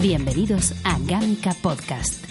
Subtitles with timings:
[0.00, 2.24] Bienvenidos a Gámica Podcast.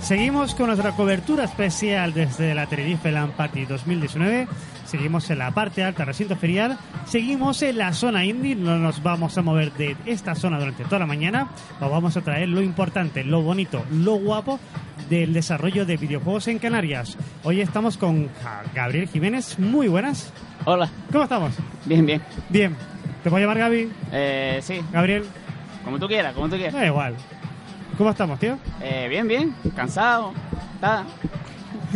[0.00, 4.48] Seguimos con nuestra cobertura especial desde la Tenerife Land Party 2019.
[4.94, 6.78] Seguimos en la parte alta recinto ferial.
[7.04, 8.54] Seguimos en la zona indie.
[8.54, 11.48] No nos vamos a mover de esta zona durante toda la mañana.
[11.80, 14.60] Os vamos a traer lo importante, lo bonito, lo guapo
[15.10, 17.18] del desarrollo de videojuegos en Canarias.
[17.42, 18.28] Hoy estamos con
[18.72, 19.58] Gabriel Jiménez.
[19.58, 20.32] Muy buenas.
[20.64, 20.88] Hola.
[21.10, 21.54] ¿Cómo estamos?
[21.86, 22.22] Bien, bien.
[22.48, 22.76] Bien.
[23.24, 23.90] ¿Te puedo llamar Gaby?
[24.12, 24.80] Eh, sí.
[24.92, 25.24] Gabriel.
[25.84, 26.72] Como tú quieras, como tú quieras.
[26.72, 27.16] Da igual.
[27.98, 28.58] ¿Cómo estamos, tío?
[28.80, 29.56] Eh, bien, bien.
[29.74, 30.32] Cansado.
[30.80, 31.04] Nada.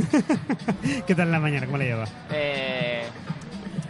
[1.07, 1.67] ¿Qué tal la mañana?
[1.67, 2.13] ¿Cómo la llevas?
[2.33, 3.03] Eh,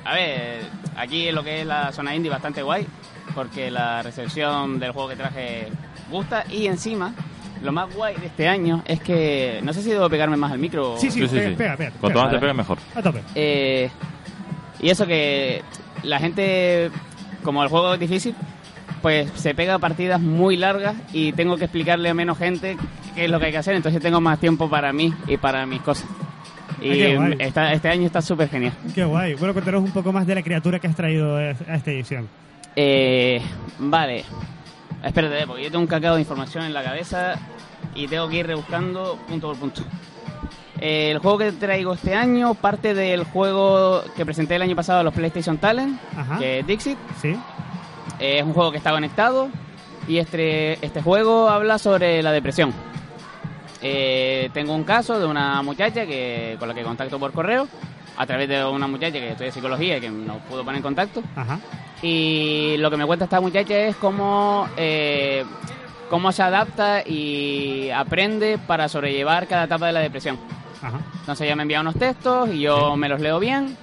[0.04, 0.60] a ver,
[0.96, 2.86] aquí lo que es la zona indie bastante guay,
[3.34, 5.68] porque la recepción del juego que traje
[6.10, 7.12] gusta y encima
[7.62, 10.58] lo más guay de este año es que no sé si debo pegarme más al
[10.58, 10.96] micro.
[10.98, 11.56] Sí, sí, Sí, sí, pega, sí.
[11.56, 12.78] pega, pega, Cuanto más te pegue, mejor.
[12.94, 13.22] A tope.
[13.34, 13.90] Eh,
[14.80, 15.62] y eso que
[16.04, 16.90] la gente,
[17.42, 18.34] como el juego es difícil,
[19.00, 22.76] pues se pega partidas muy largas y tengo que explicarle a menos gente
[23.14, 25.64] qué es lo que hay que hacer, entonces tengo más tiempo para mí y para
[25.66, 26.08] mis cosas.
[26.80, 27.36] Y Ah, guay.
[27.40, 28.72] está- este año está súper genial.
[28.94, 29.34] Qué guay.
[29.34, 32.28] Bueno, contaros un poco más de la criatura que has traído a esta edición.
[32.76, 33.40] Eh,
[33.80, 34.24] vale,
[35.02, 37.34] espérate, porque yo tengo un cacao de información en la cabeza
[37.94, 39.82] y tengo que ir rebuscando punto por punto.
[40.80, 45.00] Eh, el juego que traigo este año parte del juego que presenté el año pasado
[45.00, 46.38] a los PlayStation Talent, Ajá.
[46.38, 46.96] que es Dixit.
[47.20, 47.34] ¿Sí?
[48.18, 49.48] Eh, es un juego que está conectado
[50.06, 52.72] y este, este juego habla sobre la depresión.
[53.80, 57.68] Eh, tengo un caso de una muchacha que con la que contacto por correo,
[58.16, 61.22] a través de una muchacha que estudia psicología y que nos pudo poner en contacto.
[61.36, 61.60] Ajá.
[62.02, 65.44] Y lo que me cuenta esta muchacha es cómo, eh,
[66.10, 70.38] cómo se adapta y aprende para sobrellevar cada etapa de la depresión.
[70.82, 70.98] Ajá.
[71.20, 73.76] Entonces ella me envía unos textos y yo me los leo bien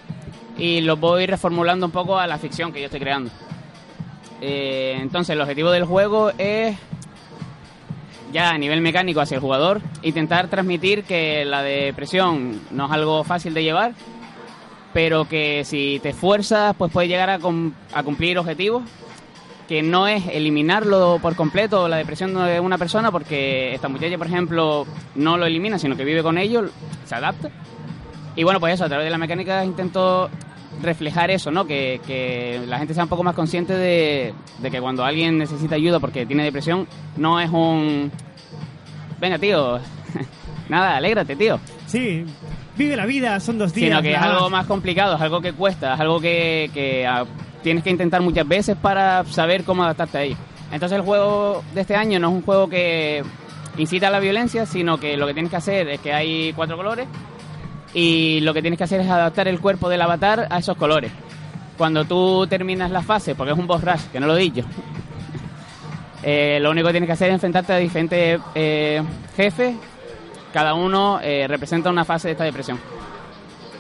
[0.57, 3.31] y los voy reformulando un poco a la ficción que yo estoy creando.
[4.47, 6.78] Eh, entonces el objetivo del juego es
[8.31, 13.23] ya a nivel mecánico hacia el jugador intentar transmitir que la depresión no es algo
[13.23, 13.94] fácil de llevar,
[14.94, 18.83] pero que si te esfuerzas pues puedes llegar a, cum- a cumplir objetivos
[19.67, 24.27] que no es eliminarlo por completo la depresión de una persona porque esta muchacha por
[24.27, 24.85] ejemplo
[25.16, 26.66] no lo elimina sino que vive con ello
[27.06, 27.50] se adapta.
[28.35, 30.29] Y bueno pues eso a través de la mecánica intento
[30.81, 34.81] reflejar eso no que, que la gente sea un poco más consciente de, de que
[34.81, 36.88] cuando alguien necesita ayuda porque tiene depresión
[37.18, 38.12] no es un
[39.19, 39.80] venga tío
[40.69, 42.25] nada alégrate tío Sí.
[42.78, 43.90] Vive la vida, son dos días.
[43.90, 44.52] sino que es algo más.
[44.52, 47.25] más complicado, es algo que cuesta, es algo que, que, ah,
[47.63, 50.36] tienes que intentar muchas veces para saber cómo adaptarte a ello.
[50.72, 53.24] Entonces el juego de este año no es un juego que
[53.78, 56.75] incita a la violencia, sino que lo que tienes que hacer es que hay cuatro
[56.75, 57.07] colores
[57.95, 61.11] y lo que tienes que hacer es adaptar el cuerpo del avatar a esos colores.
[61.78, 64.63] Cuando tú terminas la fase, porque es un boss rush, que no lo he dicho,
[66.23, 69.01] eh, lo único que tienes que hacer es enfrentarte a diferentes eh,
[69.35, 69.75] jefes
[70.56, 72.79] cada uno eh, representa una fase de esta depresión.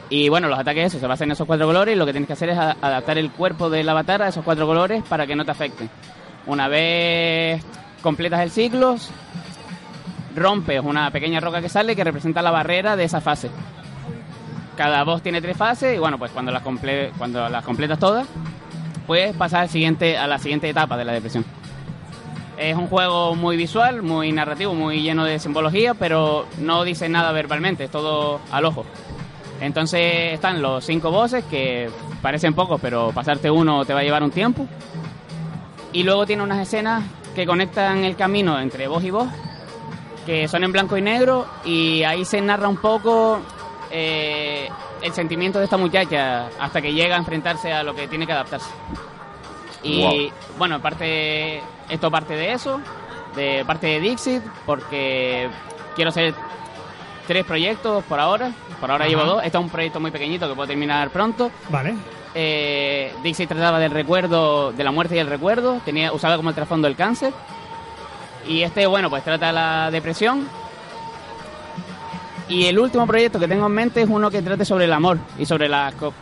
[0.09, 2.27] Y bueno, los ataques eso, se basan en esos cuatro colores y lo que tienes
[2.27, 5.45] que hacer es adaptar el cuerpo del avatar a esos cuatro colores para que no
[5.45, 5.89] te afecten.
[6.47, 7.63] Una vez
[8.01, 8.97] completas el ciclo,
[10.35, 13.49] rompes una pequeña roca que sale que representa la barrera de esa fase.
[14.75, 18.27] Cada boss tiene tres fases y bueno, pues cuando las, comple- cuando las completas todas,
[19.07, 21.45] puedes pasar al siguiente, a la siguiente etapa de la depresión.
[22.57, 27.31] Es un juego muy visual, muy narrativo, muy lleno de simbología, pero no dice nada
[27.31, 28.85] verbalmente, es todo al ojo.
[29.61, 31.89] Entonces están los cinco bosses, que
[32.21, 34.67] parecen pocos, pero pasarte uno te va a llevar un tiempo.
[35.93, 37.03] Y luego tiene unas escenas
[37.35, 39.27] que conectan el camino entre vos y vos,
[40.25, 43.39] que son en blanco y negro, y ahí se narra un poco
[43.97, 44.69] eh,
[45.01, 48.33] el sentimiento de esta muchacha hasta que llega a enfrentarse a lo que tiene que
[48.33, 48.69] adaptarse.
[49.83, 50.31] Y Wow.
[50.57, 52.81] bueno, parte, esto parte de eso,
[53.35, 55.47] de parte de Dixit, porque
[55.95, 56.33] quiero hacer
[57.25, 58.51] tres proyectos por ahora.
[58.81, 59.09] Por ahora Ajá.
[59.09, 59.43] llevo dos.
[59.45, 61.49] Este es un proyecto muy pequeñito que puedo terminar pronto.
[61.69, 61.95] Vale.
[62.33, 65.79] Eh, Dixit trataba del recuerdo, de la muerte y el recuerdo.
[65.85, 67.31] Tenía, usaba como el trasfondo el cáncer.
[68.47, 70.47] Y este, bueno, pues trata la depresión.
[72.49, 75.17] Y el último proyecto que tengo en mente es uno que trate sobre el amor
[75.39, 76.13] y sobre las co-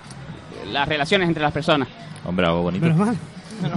[0.72, 1.88] las relaciones entre las personas.
[2.26, 2.86] Hombre, algo bonito.
[2.86, 3.18] Menos mal.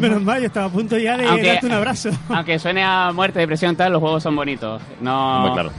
[0.00, 2.10] Menos mal, yo estaba a punto ya de Aunque- darte un abrazo.
[2.28, 4.80] Aunque suene a muerte, depresión, tal, los juegos son bonitos.
[5.00, 5.70] No, Hombre, claro.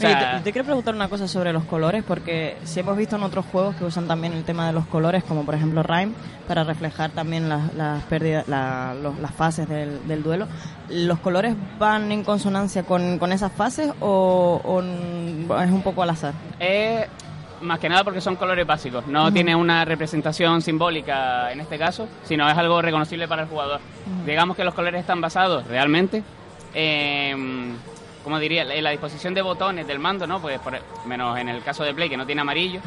[0.00, 3.16] Sea, Oye, te, te quiero preguntar una cosa sobre los colores, porque si hemos visto
[3.16, 6.12] en otros juegos que usan también el tema de los colores, como por ejemplo Rhyme,
[6.48, 10.46] para reflejar también las, las pérdidas, la- los- las fases del, del duelo,
[10.88, 14.80] ¿los colores van en consonancia con, con esas fases o, o
[15.62, 16.34] es un poco al azar?
[16.58, 17.06] es
[17.62, 19.06] más que nada porque son colores básicos.
[19.06, 23.80] No tiene una representación simbólica en este caso, sino es algo reconocible para el jugador.
[24.24, 26.22] Digamos que los colores están basados realmente
[26.72, 27.76] en,
[28.24, 30.40] como diría, la disposición de botones del mando, ¿no?
[30.40, 32.80] Pues por- menos en el caso de Play que no tiene amarillo,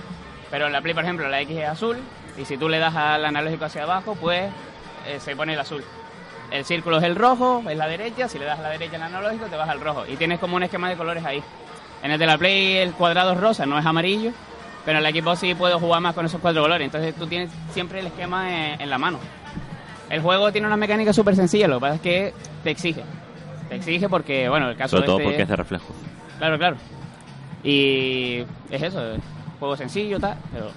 [0.51, 1.97] pero en la Play, por ejemplo, la X es azul
[2.37, 4.51] y si tú le das al analógico hacia abajo, pues
[5.07, 5.83] eh, se pone el azul.
[6.51, 9.01] El círculo es el rojo, es la derecha, si le das a la derecha el
[9.03, 11.41] analógico te vas al rojo y tienes como un esquema de colores ahí.
[12.03, 14.31] En el de la Play el cuadrado es rosa, no es amarillo,
[14.85, 17.49] pero en la Xbox sí puedo jugar más con esos cuatro colores, entonces tú tienes
[17.71, 19.19] siempre el esquema en, en la mano.
[20.09, 22.33] El juego tiene una mecánica súper sencilla, lo que pasa es que
[22.63, 23.03] te exige.
[23.69, 25.85] Te exige porque, bueno, el caso Sobre todo este- porque es de reflejo.
[26.37, 26.77] Claro, claro.
[27.63, 28.39] Y
[28.69, 29.21] es eso, es
[29.59, 30.71] juego sencillo, tal, pero...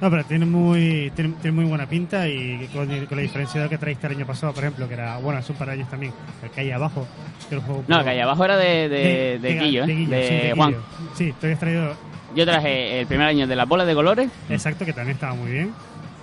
[0.00, 3.66] No, pero tiene muy, tiene, tiene muy buena pinta y con, con la diferencia de
[3.66, 5.74] lo que traíste el año pasado, por ejemplo, que era, bueno, es un par de
[5.74, 7.06] años también, el que hay abajo,
[7.48, 9.86] que un juego No, poco- que allá abajo era de, de, de, Guillo, ¿eh?
[9.86, 10.68] Guillo, de, sí, de Juan.
[10.70, 10.82] Guillo.
[11.14, 11.94] Sí, tú habías traído,
[12.34, 15.50] Yo traje el primer año de las bolas de colores, exacto, que también estaba muy
[15.50, 15.72] bien.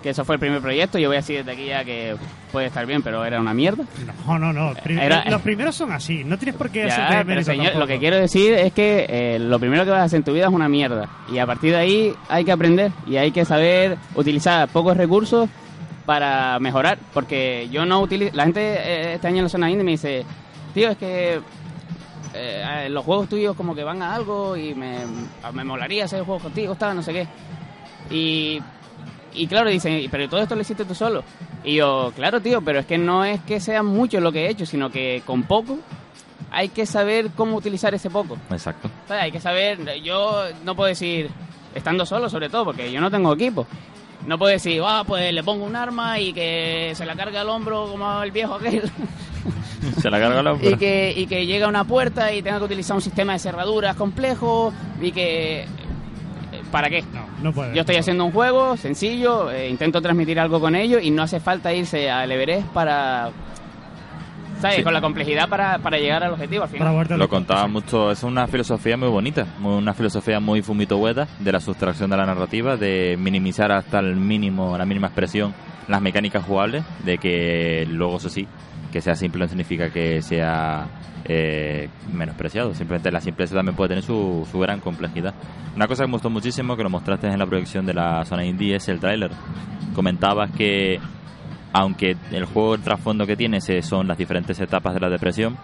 [0.04, 1.00] Que eso fue el primer proyecto.
[1.00, 2.16] Yo voy a decir desde aquí ya que
[2.52, 3.86] puede estar bien, pero era una mierda.
[4.28, 4.74] No, no, no.
[4.84, 7.98] prim- Era- los primeros son así, no tienes por qué Ya, pero señor, lo que
[7.98, 10.54] quiero decir es que eh, lo primero que vas a hacer en tu vida es
[10.54, 11.10] una mierda.
[11.32, 15.50] Y a partir de ahí hay que aprender y hay que saber utilizar pocos recursos
[16.06, 17.00] para mejorar.
[17.14, 18.36] Porque yo no utilizo.
[18.36, 20.26] La gente eh, este año en la zona indie me dice,
[20.74, 21.40] tío, es que
[22.36, 24.98] eh, los juegos tuyos como que van a algo y me,
[25.54, 27.28] me molaría hacer juegos contigo, tal, no sé qué.
[28.10, 28.60] Y,
[29.36, 31.24] y claro, dicen, pero todo esto lo hiciste tú solo.
[31.64, 34.50] Y yo, claro, tío, pero es que no es que sea mucho lo que he
[34.50, 35.80] hecho, sino que con poco
[36.52, 38.38] hay que saber cómo utilizar ese poco.
[38.52, 38.90] Exacto.
[39.10, 41.30] Hay que saber, yo no puedo decir,
[41.74, 43.66] estando solo sobre todo, porque yo no tengo equipo.
[44.28, 47.50] No puedo decir, ah, pues le pongo un arma y que se la cargue al
[47.50, 48.90] hombro como el viejo aquel.
[50.02, 52.66] Se la carga la y que, y que llegue a una puerta y tenga que
[52.66, 55.68] utilizar un sistema de cerraduras complejo y que...
[56.74, 57.04] ¿Para qué?
[57.14, 57.74] No, no puedes.
[57.74, 61.40] Yo estoy haciendo un juego sencillo, eh, intento transmitir algo con ello y no hace
[61.40, 63.30] falta irse al Everest para...
[64.60, 64.78] ¿Sabes?
[64.78, 64.84] Sí.
[64.84, 67.06] Con la complejidad para, para llegar al objetivo al final.
[67.18, 71.52] Lo contaba mucho, es una filosofía muy bonita, muy- una filosofía muy Fumito Ueda de
[71.52, 75.54] la sustracción de la narrativa, de minimizar hasta el mínimo, la mínima expresión
[75.90, 78.48] las mecánicas jugables, de que luego eso sí,
[78.94, 80.86] que sea simple no significa que sea
[81.26, 85.34] eh, menospreciado, simplemente la simpleza también puede tener su, su gran complejidad.
[85.76, 88.46] Una cosa que me gustó muchísimo, que lo mostraste en la proyección de la zona
[88.46, 89.32] indie, es el tráiler.
[89.96, 91.00] Comentabas que
[91.74, 95.58] aunque el juego, el trasfondo que tiene son las diferentes etapas de la depresión,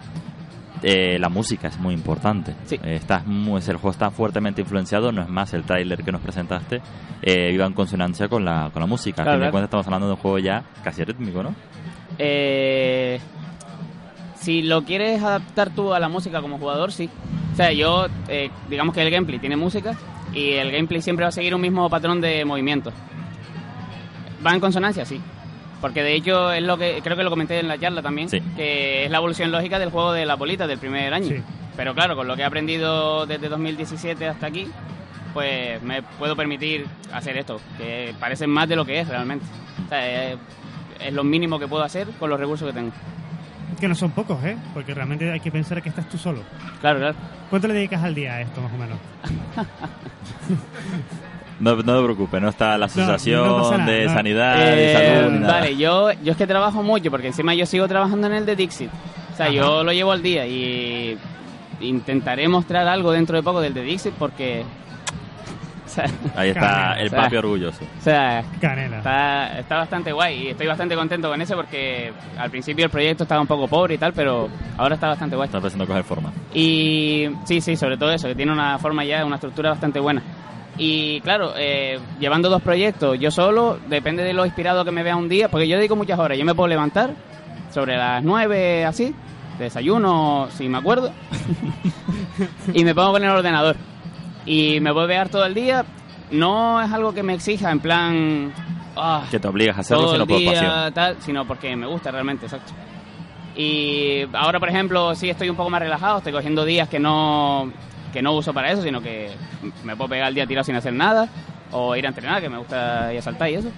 [0.82, 2.56] eh, la música es muy importante.
[2.66, 2.76] Sí.
[2.84, 6.22] Eh, estás muy- el juego está fuertemente influenciado, no es más el tráiler que nos
[6.22, 6.82] presentaste,
[7.22, 9.22] eh, iba en consonancia con la, con la música.
[9.24, 11.54] Claro, a fin de cuentas estamos hablando de un juego ya casi rítmico, ¿no?
[12.20, 13.20] Eh,
[14.36, 17.10] si lo quieres adaptar tú a la música como jugador, sí.
[17.54, 19.96] O sea, yo, eh, digamos que el gameplay tiene música
[20.34, 22.92] y el gameplay siempre va a seguir un mismo patrón de movimiento.
[24.46, 25.06] ¿Va en consonancia?
[25.06, 25.20] Sí.
[25.82, 28.42] Porque de hecho es lo que creo que lo comenté en la charla también, Sí.
[28.56, 31.28] que es la evolución lógica del juego de la bolita del primer año.
[31.28, 31.42] Sí.
[31.76, 34.68] Pero claro, con lo que he aprendido desde 2017 hasta aquí,
[35.34, 39.46] pues me puedo permitir hacer esto, que parece más de lo que es realmente.
[39.86, 40.32] O sea,
[41.00, 42.92] es, lo mínimo que puedo hacer con los recursos que tengo.
[43.80, 44.58] Que no son pocos, ¿eh?
[44.74, 46.42] Porque realmente hay que pensar que estás tú solo.
[46.82, 47.16] Claro, claro.
[47.50, 48.98] ¿Cuánto le dedicas al día a esto, más o menos?
[51.60, 54.14] No, no te preocupes, no está la asociación no nada, de no.
[54.14, 55.54] sanidad, de Eh, salud, ni nada.
[55.56, 58.56] vale, yo, yo es que trabajo mucho porque encima yo sigo trabajando en el de
[58.56, 58.90] Dixit.
[59.34, 59.54] O sea, Ajá.
[59.56, 61.18] yo lo llevo al día y
[61.82, 64.64] intentaré mostrar algo dentro de poco del de Dixit porque...
[65.90, 66.06] O sea,
[66.36, 67.84] Ahí está Canela, el o sea, papi orgulloso.
[67.84, 68.98] o sea, Canela.
[68.98, 73.24] Está, está bastante guay y estoy bastante contento con eso porque al principio el proyecto
[73.24, 75.48] estaba un poco pobre y tal, pero ahora está bastante guay.
[75.48, 76.32] Está empezando a coger forma.
[76.54, 80.22] Y sí, sí, sobre todo eso, que tiene una forma ya, una estructura bastante buena.
[80.78, 85.16] Y claro, eh, llevando dos proyectos, yo solo, depende de lo inspirado que me vea
[85.16, 87.12] un día, porque yo dedico muchas horas, yo me puedo levantar
[87.72, 89.14] sobre las nueve así,
[89.58, 91.12] desayuno, si me acuerdo,
[92.74, 93.76] y me pongo con el ordenador.
[94.52, 95.86] Y me voy a ver todo el día,
[96.32, 98.52] no es algo que me exija en plan...
[98.96, 100.94] ah, Que te obligas a hacerlo todo sino el por día, pasión.
[100.94, 102.74] tal, sino porque me gusta realmente, exacto.
[103.56, 107.72] Y ahora, por ejemplo, sí estoy un poco más relajado, estoy cogiendo días que no,
[108.12, 109.30] que no uso para eso, sino que
[109.84, 111.28] me puedo pegar el día tirado sin hacer nada,
[111.72, 113.70] o ir a entrenar, que me gusta ir a saltar y eso.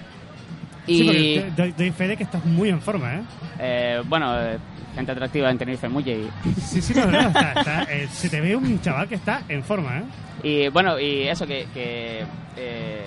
[0.86, 3.22] Sí, Y, porque doy, doy fe de que estás muy en forma, ¿eh?
[3.60, 4.58] eh, bueno, eh,
[4.96, 8.42] gente atractiva en Tenerife Muelle y, Sí, sí, no, no, está, está, eh, se te
[8.42, 10.04] ve un chaval que está en forma, ¿eh?
[10.44, 12.24] Y bueno, y eso que, que
[12.58, 13.04] eh,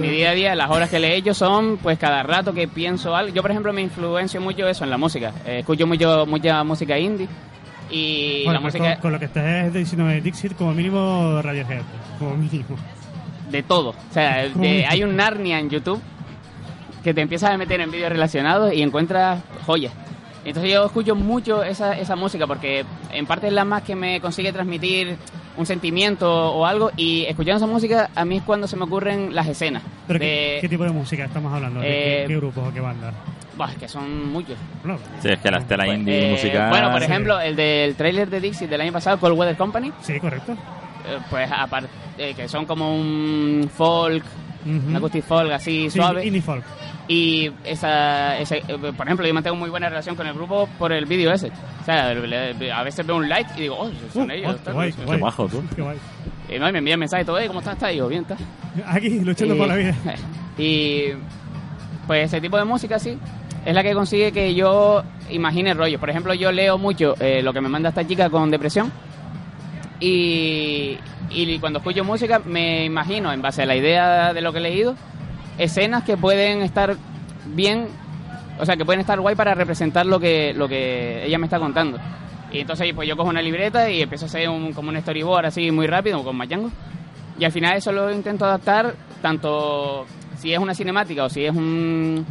[0.00, 2.66] mi día a día, las horas que le he hecho son pues cada rato que
[2.66, 3.34] pienso algo.
[3.34, 5.32] Yo, por ejemplo, me influencio mucho eso en la música.
[5.44, 7.28] Eh, escucho mucho mucha música indie
[7.90, 11.40] y Bueno, la pues música con, con lo que estás diciendo de Dixit, como mínimo
[11.42, 11.82] Radiohead,
[12.18, 12.76] como mínimo.
[13.50, 13.90] de todo.
[13.90, 16.00] O sea, de- hay un Narnia en YouTube
[17.02, 19.92] que te empiezas a meter en vídeos relacionados y encuentras joyas.
[20.44, 24.20] Entonces yo escucho mucho esa, esa música porque en parte es la más que me
[24.20, 25.16] consigue transmitir
[25.56, 29.34] un sentimiento o algo y escuchando esa música a mí es cuando se me ocurren
[29.34, 29.82] las escenas.
[30.08, 31.80] ¿Pero de- qué, qué tipo de música estamos hablando?
[31.80, 33.14] ¿De Eh, qué, qué grupos o qué bandas?
[33.56, 34.56] Buah, es que son muchos.
[34.82, 36.70] No, Sí, es que la estela Pues, indie eh, musical...
[36.70, 37.06] Bueno, por sí.
[37.06, 40.52] ejemplo, el del tráiler de Dixie del año pasado, Cold Weather Company, Sí, correcto.
[40.52, 44.24] eh, pues aparte que son como un folk,
[44.64, 44.88] Ujú.
[44.88, 46.26] un acoustic folk así Sí, suave.
[46.26, 46.64] indie folk.
[47.14, 50.92] Y esa, ese, eh, por ejemplo, yo mantengo muy buena relación con el grupo por
[50.92, 51.48] el vídeo ese.
[51.80, 54.56] O sea, a veces veo un like y digo, oh, son Uh, ellos.
[54.60, 54.98] oh, qué guay, sé.
[55.00, 55.20] qué guay.
[55.20, 55.62] majo, tú.
[55.74, 55.98] Qué guay.
[56.48, 57.74] Y no, y me envían mensajes y todo, "Eh, ¿cómo estás?
[57.74, 57.90] ¿Estás?
[57.90, 58.36] Y digo, bien, está.
[58.86, 59.94] Aquí, luchando Y- por la vida.
[60.58, 61.08] Y
[62.06, 63.18] pues ese tipo de música sí
[63.64, 65.98] es la que consigue que yo imagine rollos.
[66.00, 68.92] Por ejemplo, yo leo mucho eh, lo que me manda esta chica con depresión
[70.00, 70.98] y,
[71.30, 74.62] y cuando escucho música me imagino, en base a la idea de lo que he
[74.62, 74.94] leído,
[75.58, 76.96] escenas que pueden estar
[77.46, 77.88] bien,
[78.58, 81.58] o sea, que pueden estar guay para representar lo que, lo que ella me está
[81.58, 81.98] contando.
[82.50, 85.46] Y entonces pues yo cojo una libreta y empiezo a hacer un, como un storyboard
[85.46, 86.70] así muy rápido, con Mayango.
[87.38, 90.04] Y al final eso lo intento adaptar tanto
[90.36, 92.26] si es una cinemática o si es un,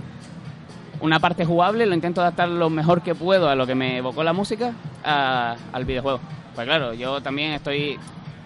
[1.01, 4.23] una parte jugable, lo intento adaptar lo mejor que puedo a lo que me evocó
[4.23, 4.73] la música
[5.03, 6.19] a- al videojuego.
[6.53, 7.97] Pues claro, yo también estoy...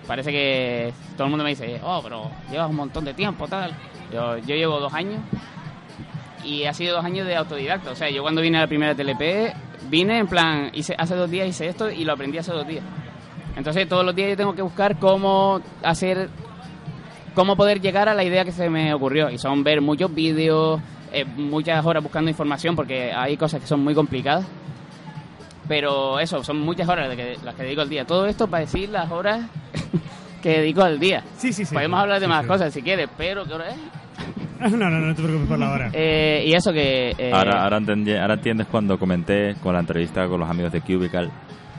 [0.08, 3.72] Parece que todo el mundo me dice, oh, pero llevas un montón de tiempo, tal.
[4.12, 5.20] Yo, llevo dos años
[6.44, 7.92] y ha sido dos años de autodidacta.
[7.92, 9.54] O sea, yo cuando vine a la primera TLP,
[9.90, 12.84] vine en plan, hice, hace dos días hice esto y lo aprendí hace dos días.
[13.56, 16.30] Entonces todos los días yo tengo que buscar cómo hacer,
[17.34, 19.30] cómo poder llegar a la idea que se me ocurrió.
[19.30, 20.82] Y son ver muchos vídeos,
[21.12, 24.46] eh, muchas horas buscando información porque hay cosas que son muy complicadas.
[25.68, 28.06] Pero eso, son muchas horas de que, las que dedico al día.
[28.06, 29.46] Todo esto para decir las horas
[30.52, 31.24] que dedico al día.
[31.38, 31.74] Sí, sí, sí.
[31.74, 32.48] Podemos hablar de Sí, más sí.
[32.48, 33.76] cosas si quieres, pero ¿qué hora es?
[34.72, 35.90] No, no, no te preocupes por la hora.
[35.92, 37.14] Eh, y eso que...
[37.18, 40.82] eh, Ahora, ahora, entendi- ahora entiendes cuando comenté con la entrevista con los amigos de
[40.82, 41.30] Cubicle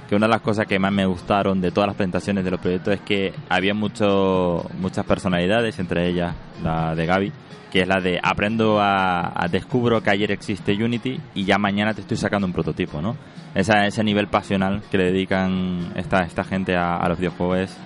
[0.08, 2.61] que una de las cosas que más me gustaron de todas las presentaciones de los
[2.61, 7.32] proyectos es que había mucho, muchas personalidades, entre ellas la de Gaby,
[7.73, 11.92] que es la de aprendo a, a descubro que ayer existe Unity y ya mañana
[11.94, 13.16] te estoy sacando un prototipo, ¿no?
[13.54, 17.76] Esa, ese nivel pasional que le dedican esta, esta gente a, a los videojuegos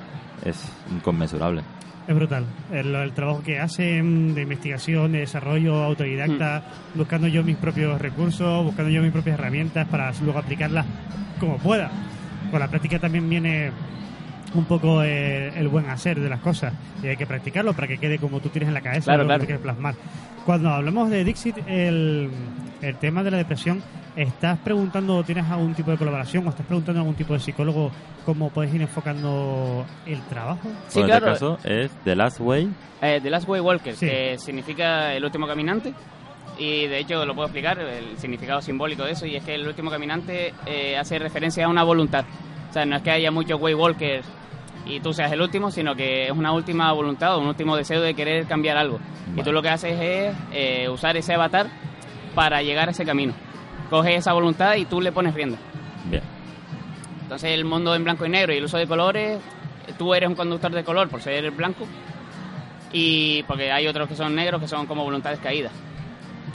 [0.44, 1.62] es, inconmensurable.
[2.08, 2.44] Es brutal.
[2.72, 6.98] El, el trabajo que hacen de investigación, de desarrollo autodidacta, Mm.
[6.98, 10.86] buscando yo mis propios recursos, buscando yo mis propias herramientas para luego aplicarlas
[11.38, 11.90] como pueda.
[12.50, 13.70] Con la práctica también viene
[14.54, 17.98] un poco eh, el buen hacer de las cosas y hay que practicarlo para que
[17.98, 19.40] quede como tú tienes en la cabeza Claro, lo claro.
[19.40, 19.94] que quieres plasmar.
[20.44, 22.30] Cuando hablamos de Dixit, el,
[22.82, 23.82] el tema de la depresión,
[24.16, 27.92] ¿estás preguntando, tienes algún tipo de colaboración o estás preguntando a algún tipo de psicólogo
[28.24, 30.68] cómo puedes ir enfocando el trabajo?
[30.88, 31.32] Sí, Bueno, en claro.
[31.34, 32.70] este caso es The Last Way.
[33.02, 34.06] Eh, The Last Way Walker, Sí.
[34.06, 35.92] que significa el último caminante.
[36.58, 39.66] Y de hecho lo puedo explicar, el significado simbólico de eso, y es que el
[39.66, 42.24] último caminante eh, hace referencia a una voluntad.
[42.68, 44.26] O sea, no es que haya muchos Way Walkers
[44.86, 48.00] y tú seas el último, sino que es una última voluntad o un último deseo
[48.00, 48.98] de querer cambiar algo.
[49.28, 49.44] Y Vale.
[49.44, 51.68] tú lo que haces es eh, usar ese avatar
[52.34, 53.32] para llegar a ese camino.
[53.88, 55.58] Coges esa voluntad y tú le pones rienda.
[56.04, 56.22] Bien.
[57.22, 59.38] Entonces el mundo en blanco y negro y el uso de colores,
[59.98, 61.86] tú eres un conductor de color por ser blanco
[62.92, 65.72] y porque hay otros que son negros que son como voluntades caídas.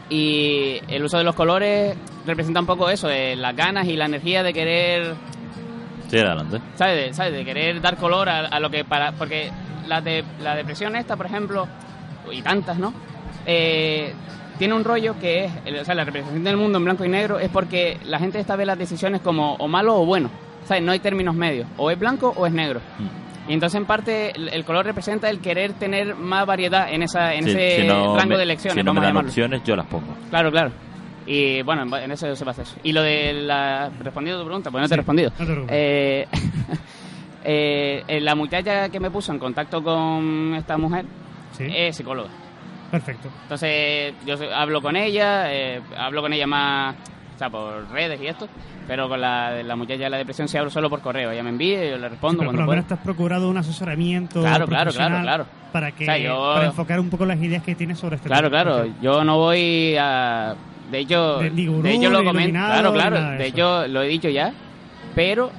[0.10, 4.06] Y el uso de los colores representa un poco eso, de las ganas y la
[4.06, 5.16] energía de querer,
[6.10, 6.60] Sí, adelante.
[6.76, 6.96] ¿sabes?
[7.08, 7.34] De, ¿sabes?
[7.34, 9.12] de querer dar color a, a lo que para...
[9.14, 9.50] Porque
[9.88, 11.68] la, de, la depresión esta, por ejemplo,
[12.32, 12.94] y tantas, ¿no?
[13.46, 14.14] Eh,
[14.58, 17.40] tiene un rollo que es, o sea, la representación del mundo en blanco y negro
[17.40, 20.30] es porque la gente esta ve las decisiones como o malo o bueno.
[20.66, 20.82] ¿Sabes?
[20.82, 21.68] No hay términos medios.
[21.78, 22.80] O es blanco o es negro.
[22.98, 23.26] Mm.
[23.52, 27.36] Y entonces, en parte, el, el color representa el querer tener más variedad en, esa,
[27.36, 29.76] en Sí, ese si no rango me- de elecciones, Si no me dan opciones, yo
[29.76, 30.08] las pongo.
[30.32, 30.72] Claro, claro.
[31.28, 32.76] Y bueno, en- eso se basa eso.
[32.84, 33.90] Y lo de la...
[34.00, 35.32] Respondiendo a tu pregunta, pues no te he Sí, respondido.
[35.40, 36.22] no te.
[36.22, 36.28] Eh,
[37.44, 41.06] eh, eh, la muchacha que me puso en contacto con esta mujer
[41.58, 42.30] Sí, es psicóloga.
[42.92, 43.30] perfecto.
[43.44, 46.96] Entonces yo se- hablo con ella, eh, hablo con ella más,
[47.36, 48.48] o sea, por redes y esto,
[48.88, 51.32] pero con la, la muchacha de la depresión sí hablo solo por correo.
[51.32, 52.76] Ella me envía y yo le respondo Pero por cuando lo puedo.
[52.78, 55.46] menos te has procurado un asesoramiento Claro, claro, claro, claro.
[55.72, 58.28] para que O sea, yo- para enfocar un poco las ideas que tienes sobre este
[58.28, 58.64] Claro, tema.
[58.64, 58.78] claro.
[58.84, 60.56] Porque- Yo no voy a.
[60.92, 62.52] De hecho, De- gurú, de hecho lo comento.
[62.60, 63.20] Claro, claro.
[63.38, 64.54] de hecho lo he dicho ya.
[65.16, 65.52] Pero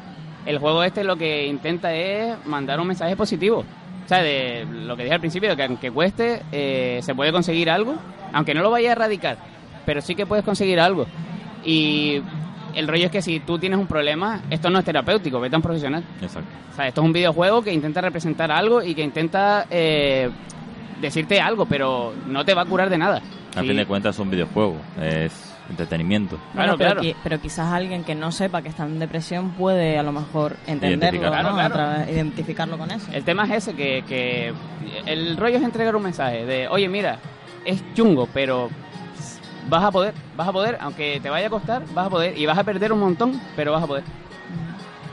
[0.44, 3.64] el juego este lo que intenta es mandar un mensaje positivo.
[4.04, 7.32] O sea, de lo que dije al principio, de que aunque cueste, eh, se puede
[7.32, 7.96] conseguir algo.
[8.32, 9.36] Aunque no lo vaya a erradicar.
[9.84, 11.06] Pero sí que puedes conseguir algo.
[11.64, 12.20] Y
[12.74, 15.58] el rollo es que si tú tienes un problema, esto no es terapéutico, vete a
[15.58, 16.04] un profesional.
[16.22, 16.48] Exacto.
[16.72, 20.30] O sea, esto es un videojuego que intenta representar algo y que intenta eh,
[21.00, 23.20] decirte algo, pero no te va a curar de nada.
[23.56, 23.68] A Sí.
[23.68, 26.36] fin de cuentas es un videojuego, es entretenimiento.
[26.54, 27.02] Bueno, Claro, pero, claro.
[27.02, 30.56] qui- pero quizás alguien que no sepa que está en depresión puede a lo mejor
[30.66, 31.48] entenderlo, Identificarlo.
[31.50, 31.54] ¿no?
[31.56, 31.92] Claro, A claro.
[31.94, 33.06] través- identificarlo con eso.
[33.12, 34.52] El tema es ese, que, que
[35.06, 37.18] el rollo es entregar un mensaje de, oye, mira,
[37.64, 38.68] es chungo, pero
[39.68, 42.46] vas a poder, vas a poder, aunque te vaya a costar, vas a poder, y
[42.46, 44.04] vas a perder un montón, pero vas a poder.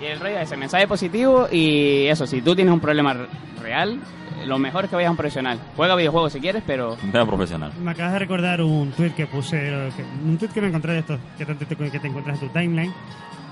[0.02, 3.28] Y el rollo es ese mensaje positivo y eso, si tú tienes un problema re-
[3.62, 3.98] real,
[4.46, 5.60] lo mejor es que vayas a un profesional.
[5.76, 7.72] Juega videojuegos si quieres, pero Vea profesional.
[7.82, 9.90] Me acabas de recordar un tweet que puse,
[10.26, 12.94] un tweet que me encontré de estos, que te, que te encuentras en tu timeline,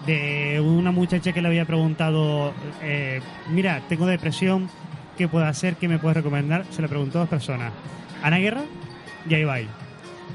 [0.05, 4.69] de una muchacha que le había preguntado, eh, mira, tengo depresión,
[5.17, 5.75] ¿qué puedo hacer?
[5.75, 6.65] ¿Qué me puedes recomendar?
[6.71, 7.71] Se le preguntó a dos personas,
[8.23, 8.61] Ana Guerra
[9.29, 9.67] y Ibai.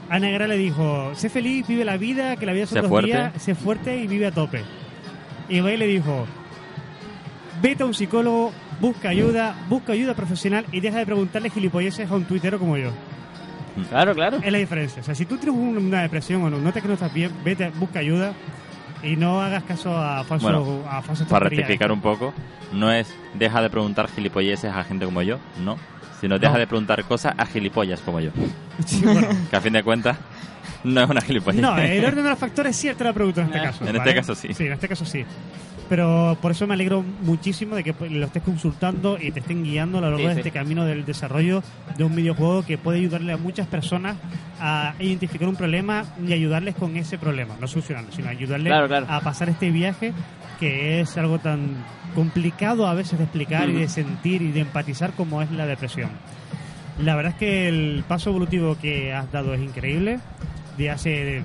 [0.08, 2.88] Ana Guerra le dijo, sé feliz, vive la vida, que la vida son Sé dos
[2.90, 3.08] fuerte.
[3.10, 4.62] días, sé fuerte y vive a tope.
[5.48, 6.26] Y Ibai le dijo,
[7.60, 12.14] vete a un psicólogo, busca ayuda, busca ayuda profesional y deja de preguntarle gilipolleces a
[12.14, 12.90] un tuitero como yo.
[13.90, 14.38] claro, claro.
[14.42, 15.00] Es la diferencia.
[15.02, 17.30] O sea, si tú tienes un- una depresión o no, notas que no estás bien,
[17.44, 18.32] vete, busca ayuda
[19.02, 22.32] y no hagas caso a falsos Bueno, a Para rectificar un poco,
[22.72, 25.76] no es deja de preguntar gilipolleces a gente como yo, no.
[26.20, 26.58] Sino deja No.
[26.60, 28.30] de preguntar cosas a gilipollas como yo.
[28.86, 29.28] Sí, bueno.
[29.50, 30.16] Que a fin de cuentas
[30.84, 31.60] no es una gilipollez.
[31.60, 33.82] No, el orden de los factores sí te la pregunto en este Eh, caso.
[33.84, 34.14] en este ¿vale?
[34.14, 34.48] caso sí.
[34.54, 35.24] Sí, en este caso sí.
[35.88, 39.62] Pero por eso me alegro muchísimo de que pues, lo estés consultando y te estén
[39.62, 40.38] guiando a lo largo Sí, de sí.
[40.40, 41.62] este camino del desarrollo
[41.96, 44.16] de un videojuego que puede ayudarle a muchas personas
[44.60, 47.54] a identificar un problema y ayudarles con ese problema.
[47.60, 49.06] No solucionarlo, sino ayudarles Claro, claro.
[49.08, 50.12] a pasar este viaje
[50.58, 55.12] que es algo tan complicado a veces de explicar y de sentir y de empatizar
[55.12, 56.10] como es la depresión.
[56.98, 60.18] La verdad es que el paso evolutivo que has dado es increíble.
[60.78, 61.44] De hace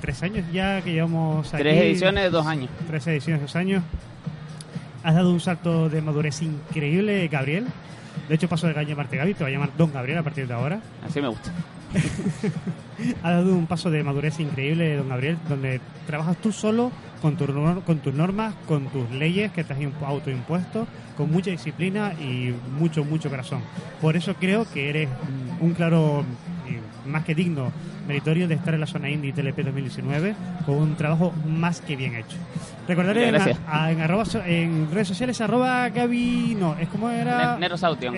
[0.00, 1.62] tres años ya que llevamos aquí.
[1.62, 2.70] Tres ediciones, dos años.
[2.86, 3.82] Tres ediciones, dos años.
[5.02, 7.66] Has dado un salto de madurez increíble, Gabriel.
[8.28, 10.54] De hecho, paso de llamarte Gaby, te va a llamar Don Gabriel a partir de
[10.54, 10.80] ahora.
[11.06, 11.50] Así me gusta.
[13.22, 17.44] Ha dado un paso de madurez increíble, don Gabriel, donde trabajas tú solo con, tu
[17.84, 22.54] con tus normas, con tus leyes que te has impu- autoimpuesto, con mucha disciplina y
[22.78, 23.60] mucho, mucho corazón.
[24.00, 25.08] Por eso creo que eres
[25.60, 26.24] un claro,
[26.68, 27.70] y más que digno,
[28.06, 30.34] meritorio de estar en la zona indie TLP 2019
[30.66, 32.36] con un trabajo más que bien hecho.
[32.88, 33.36] Recordaré en,
[33.68, 37.54] a- en arroba so- en redes sociales arroba Gaby, no, es como era...
[37.54, 38.14] Ne- Nero Saution.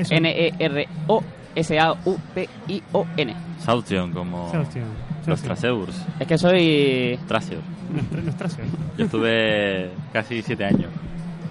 [3.59, 4.85] Saution, como Sebastián,
[5.26, 5.42] los.
[5.42, 6.04] Traseurs.
[6.20, 7.18] Es que soy...
[7.26, 7.62] Traseurs.
[7.92, 8.82] Nuestra- nuestra Sebastián.
[8.98, 10.90] Yo estuve casi siete años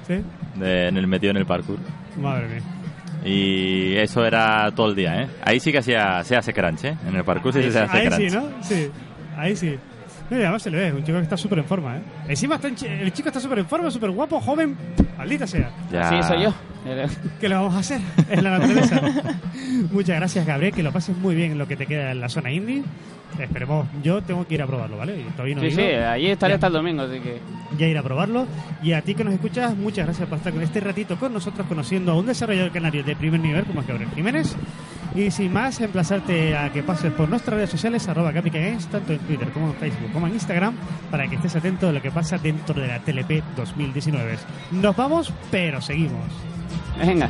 [0.08, 0.16] ¿Sí?
[0.60, 1.78] de- en el metido en el parkour.
[2.22, 2.62] Madre mía.
[3.26, 5.28] Y eso era todo el día, ¿eh?
[5.44, 6.96] Ahí sí que hacía, se hace crunch, ¿eh?
[7.08, 8.30] En el parkour sí se hace Ahí crunch.
[8.30, 8.44] sí, ¿no?
[8.62, 8.92] Sí,
[9.38, 9.78] ahí sí.
[10.30, 12.02] Mira, además se le ve, un chico que está súper en forma, ¿eh?
[12.28, 14.76] Encima está en el chico está súper en forma, súper guapo, joven,
[15.18, 15.72] maldita sea.
[15.92, 16.10] Ya.
[16.10, 16.54] Así soy yo.
[17.40, 18.00] ¿Qué le vamos a hacer?
[18.30, 19.02] Es la naturaleza.
[19.92, 22.30] Muchas gracias, Gabriel, que lo pases muy bien en lo que te queda en la
[22.30, 22.84] zona indie.
[23.40, 25.26] Esperemos, yo tengo que ir a probarlo, ¿vale?
[25.34, 26.56] Todavía no Sí, sí, allí estaré Ya.
[26.56, 27.40] hasta el domingo, así que...
[27.78, 28.48] ya ir a probarlo.
[28.82, 31.68] Y a ti que nos escuchas, muchas gracias por estar con este ratito con nosotros,
[31.68, 34.56] conociendo a un desarrollador canario de primer nivel como es Gabriel Jiménez.
[35.16, 39.20] Y sin más, emplazarte a que pases por nuestras redes sociales, arroba Games, tanto en
[39.20, 40.76] Twitter como en Facebook como en Instagram,
[41.10, 44.38] para que estés atento a lo que pasa dentro de la TLP 2019.
[44.72, 46.24] Nos vamos, pero seguimos.
[47.00, 47.30] Venga.